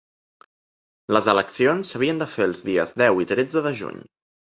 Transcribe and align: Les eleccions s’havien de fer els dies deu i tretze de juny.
Les 1.15 1.27
eleccions 1.33 1.91
s’havien 1.93 2.21
de 2.21 2.27
fer 2.31 2.47
els 2.49 2.63
dies 2.71 2.95
deu 3.03 3.21
i 3.25 3.29
tretze 3.33 3.65
de 3.67 3.75
juny. 3.83 4.01